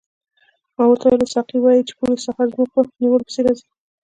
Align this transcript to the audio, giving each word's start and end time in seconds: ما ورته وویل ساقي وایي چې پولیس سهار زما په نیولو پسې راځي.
ما 0.75 0.83
ورته 0.87 1.05
وویل 1.07 1.31
ساقي 1.35 1.57
وایي 1.59 1.81
چې 1.87 1.93
پولیس 1.99 2.21
سهار 2.27 2.47
زما 2.53 2.65
په 2.73 2.79
نیولو 3.01 3.25
پسې 3.27 3.39
راځي. 3.45 3.65